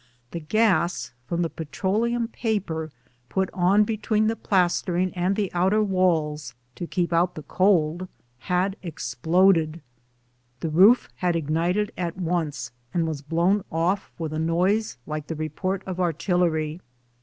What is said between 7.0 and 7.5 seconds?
out the